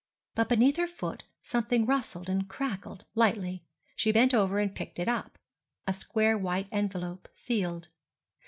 But 0.33 0.49
beneath 0.49 0.77
her 0.77 0.87
foot 0.87 1.25
something 1.43 1.85
rustled 1.85 2.27
and 2.27 2.49
crackled 2.49 3.05
lightly. 3.13 3.67
She 3.95 4.11
bent 4.11 4.33
over 4.33 4.57
and 4.57 4.73
picked 4.73 4.97
it 4.97 5.07
up: 5.07 5.37
a 5.85 5.93
square 5.93 6.39
white 6.39 6.67
envelope, 6.71 7.27
sealed. 7.35 7.89